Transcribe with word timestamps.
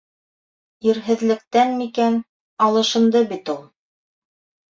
-Ирһеҙлектән 0.93 1.75
микән... 1.81 2.17
алышынды 2.69 3.23
бит 3.35 3.51
ул! 3.53 3.59